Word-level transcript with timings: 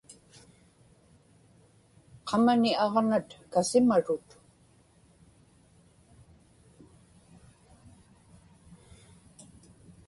qamani 2.27 2.71
aġnat 2.85 3.27
kasimarut 3.53 4.27